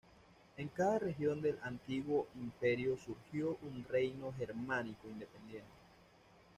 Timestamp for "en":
0.57-0.67